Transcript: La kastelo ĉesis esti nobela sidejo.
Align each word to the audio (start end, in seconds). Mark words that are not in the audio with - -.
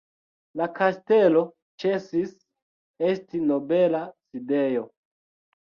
La 0.61 0.67
kastelo 0.79 1.43
ĉesis 1.83 2.33
esti 3.11 3.43
nobela 3.53 4.03
sidejo. 4.25 4.87